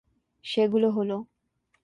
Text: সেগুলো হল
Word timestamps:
সেগুলো 0.45 0.87
হল 0.91 1.11